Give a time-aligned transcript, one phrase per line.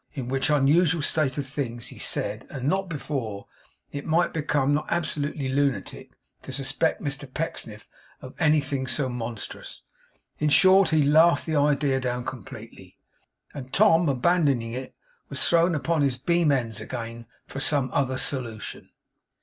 [0.15, 3.45] In which unusual state of things, he said (and not before),
[3.91, 7.87] it might become not absolutely lunatic to suspect Mr Pecksniff
[8.19, 9.83] of anything so monstrous.
[10.39, 12.97] In short he laughed the idea down completely;
[13.53, 14.95] and Tom, abandoning it,
[15.29, 18.89] was thrown upon his beam ends again, for some other solution.